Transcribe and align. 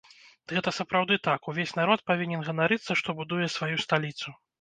Гэта 0.51 0.71
сапраўды 0.77 1.17
так, 1.27 1.49
увесь 1.53 1.73
народ 1.79 2.03
павінен 2.11 2.41
ганарыцца, 2.47 2.97
што 3.03 3.15
будуе 3.21 3.51
сваю 3.57 3.75
сталіцу. 3.85 4.35